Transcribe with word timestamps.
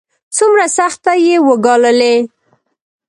څومره 0.35 0.65
سختۍ 0.77 1.19
يې 1.27 1.37
وګاللې. 1.47 2.15